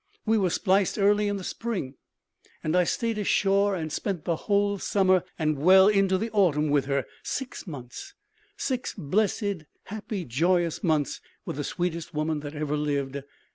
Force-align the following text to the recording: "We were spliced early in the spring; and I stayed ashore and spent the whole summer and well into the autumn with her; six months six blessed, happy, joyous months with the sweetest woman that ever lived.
"We 0.25 0.39
were 0.39 0.49
spliced 0.49 0.97
early 0.97 1.27
in 1.27 1.35
the 1.37 1.43
spring; 1.43 1.93
and 2.63 2.75
I 2.75 2.85
stayed 2.85 3.19
ashore 3.19 3.75
and 3.75 3.93
spent 3.93 4.25
the 4.25 4.35
whole 4.49 4.79
summer 4.79 5.23
and 5.37 5.59
well 5.59 5.87
into 5.87 6.17
the 6.17 6.31
autumn 6.31 6.71
with 6.71 6.85
her; 6.85 7.05
six 7.21 7.67
months 7.67 8.15
six 8.57 8.95
blessed, 8.97 9.65
happy, 9.83 10.25
joyous 10.25 10.83
months 10.83 11.21
with 11.45 11.57
the 11.57 11.63
sweetest 11.63 12.15
woman 12.15 12.39
that 12.39 12.55
ever 12.55 12.75
lived. 12.75 13.21